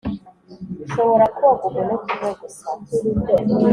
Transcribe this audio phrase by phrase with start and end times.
[0.85, 2.67] nshobora koga umunota umwe gusa